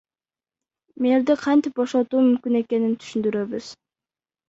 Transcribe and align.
Мэрди 1.03 1.35
кантип 1.43 1.77
бошотуу 1.83 2.25
мүмкүн 2.25 2.61
экенин 2.65 2.99
түшүндүрөбүз. 3.01 3.73